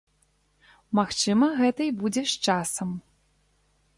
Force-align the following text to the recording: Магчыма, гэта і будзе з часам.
Магчыма, 0.99 1.49
гэта 1.59 1.81
і 1.89 1.93
будзе 2.01 2.23
з 2.33 2.41
часам. 2.49 2.89